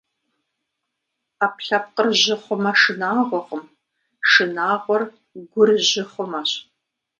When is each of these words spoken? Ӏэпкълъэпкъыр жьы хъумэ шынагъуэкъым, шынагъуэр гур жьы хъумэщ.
Ӏэпкълъэпкъыр 1.37 2.07
жьы 2.21 2.35
хъумэ 2.43 2.71
шынагъуэкъым, 2.81 3.63
шынагъуэр 4.29 5.03
гур 5.51 5.69
жьы 5.89 6.03
хъумэщ. 6.11 6.51